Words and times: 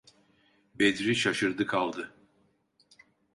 Bedri 0.79 1.15
şaşırdı 1.15 1.65
kaldı. 1.67 2.13